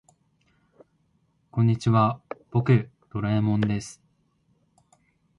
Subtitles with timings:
[1.51, 2.19] こんにちは、
[2.49, 4.01] 僕はドラえもんです。